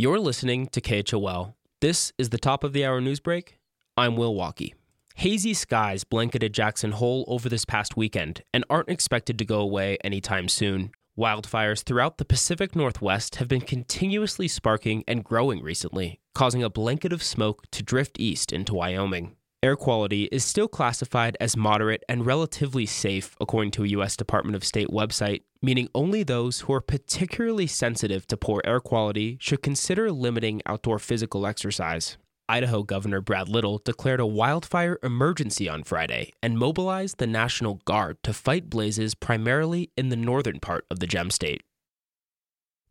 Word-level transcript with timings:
You're 0.00 0.18
listening 0.18 0.68
to 0.68 0.80
KHOL. 0.80 1.56
This 1.82 2.14
is 2.16 2.30
the 2.30 2.38
top 2.38 2.64
of 2.64 2.72
the 2.72 2.86
hour 2.86 3.02
news 3.02 3.20
break. 3.20 3.58
I'm 3.98 4.16
Will 4.16 4.34
Walkie. 4.34 4.74
Hazy 5.16 5.52
skies 5.52 6.04
blanketed 6.04 6.54
Jackson 6.54 6.92
Hole 6.92 7.26
over 7.28 7.50
this 7.50 7.66
past 7.66 7.98
weekend 7.98 8.42
and 8.54 8.64
aren't 8.70 8.88
expected 8.88 9.38
to 9.38 9.44
go 9.44 9.60
away 9.60 9.98
anytime 10.02 10.48
soon. 10.48 10.92
Wildfires 11.18 11.82
throughout 11.82 12.16
the 12.16 12.24
Pacific 12.24 12.74
Northwest 12.74 13.36
have 13.36 13.48
been 13.48 13.60
continuously 13.60 14.48
sparking 14.48 15.04
and 15.06 15.22
growing 15.22 15.62
recently, 15.62 16.18
causing 16.34 16.62
a 16.62 16.70
blanket 16.70 17.12
of 17.12 17.22
smoke 17.22 17.70
to 17.70 17.82
drift 17.82 18.18
east 18.18 18.54
into 18.54 18.72
Wyoming. 18.72 19.36
Air 19.62 19.76
quality 19.76 20.24
is 20.32 20.42
still 20.42 20.68
classified 20.68 21.36
as 21.38 21.54
moderate 21.54 22.02
and 22.08 22.24
relatively 22.24 22.86
safe, 22.86 23.36
according 23.42 23.72
to 23.72 23.84
a 23.84 23.88
U.S. 23.88 24.16
Department 24.16 24.56
of 24.56 24.64
State 24.64 24.88
website, 24.88 25.42
meaning 25.60 25.90
only 25.94 26.22
those 26.22 26.60
who 26.60 26.72
are 26.72 26.80
particularly 26.80 27.66
sensitive 27.66 28.26
to 28.28 28.38
poor 28.38 28.62
air 28.64 28.80
quality 28.80 29.36
should 29.38 29.62
consider 29.62 30.10
limiting 30.10 30.62
outdoor 30.64 30.98
physical 30.98 31.46
exercise. 31.46 32.16
Idaho 32.48 32.82
Governor 32.82 33.20
Brad 33.20 33.50
Little 33.50 33.82
declared 33.84 34.18
a 34.18 34.24
wildfire 34.24 34.98
emergency 35.02 35.68
on 35.68 35.84
Friday 35.84 36.32
and 36.42 36.58
mobilized 36.58 37.18
the 37.18 37.26
National 37.26 37.82
Guard 37.84 38.16
to 38.22 38.32
fight 38.32 38.70
blazes 38.70 39.14
primarily 39.14 39.90
in 39.94 40.08
the 40.08 40.16
northern 40.16 40.58
part 40.58 40.86
of 40.90 41.00
the 41.00 41.06
gem 41.06 41.30
state. 41.30 41.62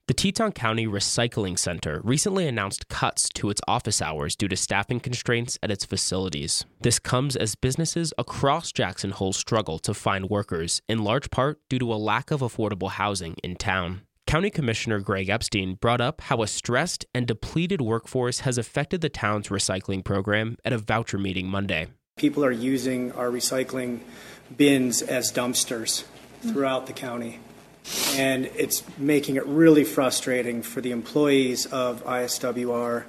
The 0.10 0.16
Teton 0.16 0.54
County 0.54 0.88
Recycling 0.88 1.60
Center 1.60 2.02
recently 2.04 2.48
announced 2.48 2.88
cuts 2.88 3.30
to 3.36 3.52
its 3.52 3.62
office 3.68 4.02
hours 4.02 4.36
due 4.36 4.48
to 4.48 4.56
staffing 4.56 5.00
constraints 5.00 5.60
at 5.62 5.70
its 5.70 5.86
facilities. 5.86 6.66
This 6.82 6.98
comes 6.98 7.36
as 7.36 7.54
businesses 7.54 8.12
across 8.18 8.72
Jackson 8.72 9.12
Hole 9.12 9.34
struggle 9.34 9.78
to 9.78 9.94
find 9.94 10.28
workers, 10.28 10.82
in 10.90 11.04
large 11.04 11.30
part 11.30 11.60
due 11.70 11.78
to 11.78 11.94
a 11.94 12.02
lack 12.02 12.32
of 12.32 12.42
affordable 12.42 12.90
housing 12.90 13.36
in 13.44 13.56
town. 13.56 14.02
County 14.26 14.50
Commissioner 14.50 15.00
Greg 15.00 15.30
Epstein 15.30 15.76
brought 15.76 16.02
up 16.02 16.22
how 16.22 16.42
a 16.42 16.48
stressed 16.48 17.06
and 17.14 17.28
depleted 17.28 17.80
workforce 17.80 18.40
has 18.40 18.58
affected 18.58 19.02
the 19.02 19.10
town's 19.10 19.50
recycling 19.50 20.04
program 20.04 20.58
at 20.66 20.74
a 20.74 20.80
voucher 20.80 21.20
meeting 21.20 21.48
Monday. 21.48 21.86
People 22.16 22.44
are 22.44 22.52
using 22.52 23.12
our 23.12 23.30
recycling 23.30 24.00
bins 24.58 25.04
as 25.04 25.32
dumpsters 25.32 26.06
throughout 26.42 26.88
the 26.88 26.94
county 26.94 27.40
and 28.16 28.46
it's 28.56 28.84
making 28.98 29.36
it 29.36 29.46
really 29.46 29.84
frustrating 29.84 30.62
for 30.62 30.82
the 30.82 30.92
employees 30.92 31.66
of 31.68 32.04
ISWR 32.06 33.06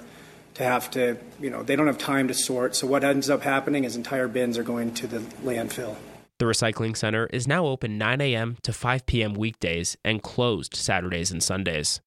to 0.55 0.63
have 0.63 0.91
to, 0.91 1.17
you 1.39 1.49
know, 1.49 1.63
they 1.63 1.75
don't 1.75 1.87
have 1.87 1.97
time 1.97 2.27
to 2.27 2.33
sort. 2.33 2.75
So 2.75 2.87
what 2.87 3.03
ends 3.03 3.29
up 3.29 3.41
happening 3.41 3.83
is 3.83 3.95
entire 3.95 4.27
bins 4.27 4.57
are 4.57 4.63
going 4.63 4.93
to 4.95 5.07
the 5.07 5.19
landfill. 5.43 5.95
The 6.39 6.45
recycling 6.45 6.97
center 6.97 7.27
is 7.27 7.47
now 7.47 7.67
open 7.67 7.97
9 7.97 8.19
a.m. 8.19 8.57
to 8.63 8.73
5 8.73 9.05
p.m. 9.05 9.33
weekdays 9.33 9.95
and 10.03 10.23
closed 10.23 10.75
Saturdays 10.75 11.31
and 11.31 11.43
Sundays. 11.43 12.01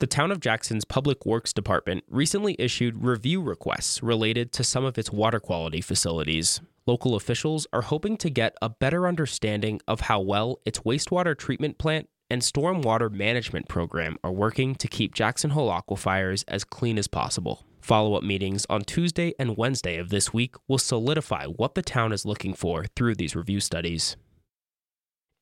The 0.00 0.06
Town 0.06 0.30
of 0.30 0.40
Jackson's 0.40 0.84
Public 0.84 1.24
Works 1.24 1.52
Department 1.52 2.04
recently 2.08 2.56
issued 2.58 3.02
review 3.04 3.40
requests 3.40 4.02
related 4.02 4.52
to 4.52 4.64
some 4.64 4.84
of 4.84 4.98
its 4.98 5.10
water 5.10 5.40
quality 5.40 5.80
facilities 5.80 6.60
local 6.86 7.14
officials 7.14 7.66
are 7.72 7.82
hoping 7.82 8.16
to 8.18 8.30
get 8.30 8.54
a 8.60 8.68
better 8.68 9.06
understanding 9.06 9.80
of 9.88 10.00
how 10.00 10.20
well 10.20 10.60
its 10.64 10.80
wastewater 10.80 11.36
treatment 11.36 11.78
plant 11.78 12.08
and 12.30 12.42
stormwater 12.42 13.10
management 13.10 13.68
program 13.68 14.16
are 14.24 14.32
working 14.32 14.74
to 14.74 14.88
keep 14.88 15.14
Jackson 15.14 15.50
Hole 15.50 15.70
aquifers 15.70 16.44
as 16.48 16.64
clean 16.64 16.98
as 16.98 17.06
possible. 17.06 17.64
Follow 17.80 18.14
up 18.14 18.22
meetings 18.22 18.66
on 18.70 18.82
Tuesday 18.82 19.34
and 19.38 19.56
Wednesday 19.56 19.98
of 19.98 20.08
this 20.08 20.32
week 20.32 20.56
will 20.66 20.78
solidify 20.78 21.46
what 21.46 21.74
the 21.74 21.82
town 21.82 22.12
is 22.12 22.24
looking 22.24 22.54
for 22.54 22.86
through 22.96 23.14
these 23.14 23.36
review 23.36 23.60
studies. 23.60 24.16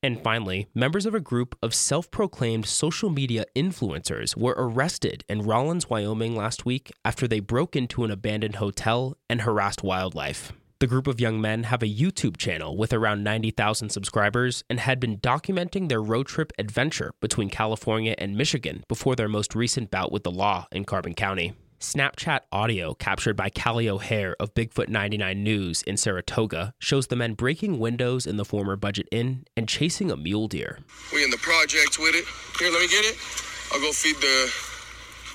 And 0.04 0.20
finally, 0.20 0.66
members 0.74 1.06
of 1.06 1.14
a 1.14 1.20
group 1.20 1.56
of 1.62 1.72
self 1.72 2.10
proclaimed 2.10 2.66
social 2.66 3.10
media 3.10 3.44
influencers 3.54 4.36
were 4.36 4.56
arrested 4.58 5.24
in 5.28 5.42
Rawlins, 5.42 5.88
Wyoming 5.88 6.34
last 6.34 6.66
week 6.66 6.90
after 7.04 7.28
they 7.28 7.38
broke 7.38 7.76
into 7.76 8.02
an 8.02 8.10
abandoned 8.10 8.56
hotel 8.56 9.16
and 9.30 9.42
harassed 9.42 9.84
wildlife. 9.84 10.52
The 10.82 10.88
group 10.88 11.06
of 11.06 11.20
young 11.20 11.40
men 11.40 11.62
have 11.62 11.84
a 11.84 11.86
YouTube 11.86 12.36
channel 12.38 12.76
with 12.76 12.92
around 12.92 13.22
90,000 13.22 13.90
subscribers 13.90 14.64
and 14.68 14.80
had 14.80 14.98
been 14.98 15.18
documenting 15.18 15.88
their 15.88 16.02
road 16.02 16.26
trip 16.26 16.52
adventure 16.58 17.12
between 17.20 17.50
California 17.50 18.16
and 18.18 18.36
Michigan 18.36 18.82
before 18.88 19.14
their 19.14 19.28
most 19.28 19.54
recent 19.54 19.92
bout 19.92 20.10
with 20.10 20.24
the 20.24 20.30
law 20.32 20.66
in 20.72 20.84
Carbon 20.84 21.14
County. 21.14 21.52
Snapchat 21.78 22.40
audio 22.50 22.94
captured 22.94 23.36
by 23.36 23.48
Callie 23.48 23.88
O'Hare 23.88 24.34
of 24.40 24.54
Bigfoot 24.54 24.88
99 24.88 25.44
News 25.44 25.82
in 25.82 25.96
Saratoga 25.96 26.74
shows 26.80 27.06
the 27.06 27.14
men 27.14 27.34
breaking 27.34 27.78
windows 27.78 28.26
in 28.26 28.36
the 28.36 28.44
former 28.44 28.74
Budget 28.74 29.06
Inn 29.12 29.44
and 29.56 29.68
chasing 29.68 30.10
a 30.10 30.16
mule 30.16 30.48
deer. 30.48 30.80
We 31.14 31.22
in 31.22 31.30
the 31.30 31.38
projects 31.38 31.96
with 31.96 32.16
it. 32.16 32.24
Here, 32.58 32.72
let 32.72 32.80
me 32.80 32.88
get 32.88 33.04
it. 33.04 33.16
I'll 33.70 33.78
go 33.78 33.92
feed 33.92 34.16
the 34.16 34.50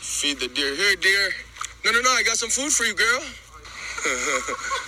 feed 0.02 0.42
the 0.42 0.50
deer. 0.50 0.76
Here, 0.76 0.98
deer. 0.98 1.30
No, 1.86 1.92
no, 1.92 2.02
no. 2.02 2.10
I 2.10 2.24
got 2.24 2.36
some 2.36 2.50
food 2.50 2.74
for 2.74 2.84
you, 2.84 2.96
girl. 2.96 3.22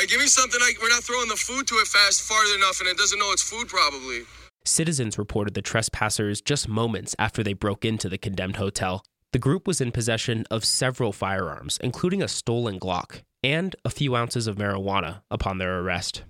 Hey, 0.00 0.06
give 0.06 0.18
me 0.18 0.28
something 0.28 0.60
like 0.62 0.80
we're 0.80 0.88
not 0.88 1.04
throwing 1.04 1.28
the 1.28 1.36
food 1.36 1.66
to 1.66 1.74
it 1.74 1.86
fast 1.86 2.22
far 2.22 2.42
enough 2.54 2.80
and 2.80 2.88
it 2.88 2.96
doesn't 2.96 3.18
know 3.18 3.32
it's 3.32 3.42
food 3.42 3.68
probably. 3.68 4.22
Citizens 4.64 5.18
reported 5.18 5.52
the 5.52 5.60
trespassers 5.60 6.40
just 6.40 6.70
moments 6.70 7.14
after 7.18 7.42
they 7.42 7.52
broke 7.52 7.84
into 7.84 8.08
the 8.08 8.16
condemned 8.16 8.56
hotel. 8.56 9.04
The 9.34 9.38
group 9.38 9.66
was 9.66 9.78
in 9.78 9.92
possession 9.92 10.46
of 10.50 10.64
several 10.64 11.12
firearms, 11.12 11.76
including 11.82 12.22
a 12.22 12.28
stolen 12.28 12.80
Glock 12.80 13.24
and 13.44 13.76
a 13.84 13.90
few 13.90 14.16
ounces 14.16 14.46
of 14.46 14.56
marijuana 14.56 15.20
upon 15.30 15.58
their 15.58 15.80
arrest. 15.80 16.22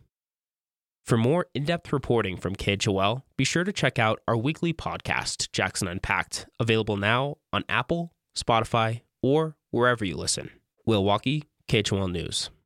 For 1.05 1.17
more 1.17 1.47
in 1.55 1.65
depth 1.65 1.93
reporting 1.93 2.39
from 2.39 2.57
KHOL, 2.57 3.23
be 3.37 3.45
sure 3.45 3.63
to 3.63 3.73
check 3.73 4.01
out 4.01 4.19
our 4.27 4.37
weekly 4.37 4.73
podcast, 4.73 5.53
Jackson 5.53 5.87
Unpacked, 5.87 6.47
available 6.59 6.97
now 6.97 7.37
on 7.53 7.63
Apple, 7.69 8.15
Spotify, 8.37 9.03
or 9.23 9.55
wherever 9.71 10.05
you 10.05 10.17
listen. 10.17 10.51
Will 10.87 11.05
Walkie, 11.05 11.45
KHOL 11.69 12.11
News. 12.11 12.51